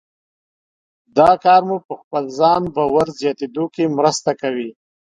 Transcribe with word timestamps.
دا 1.17 1.29
کار 1.43 1.61
مو 1.67 1.77
په 1.87 1.93
خپل 2.01 2.23
ځان 2.39 2.61
باور 2.75 3.07
زیاتېدو 3.19 3.65
کې 3.75 3.93
مرسته 3.97 4.31
کوي. 4.41 4.69